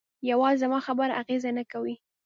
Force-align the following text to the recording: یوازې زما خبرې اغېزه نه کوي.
یوازې 0.29 0.59
زما 0.63 0.79
خبرې 0.87 1.13
اغېزه 1.21 1.51
نه 1.57 1.63
کوي. 1.71 1.95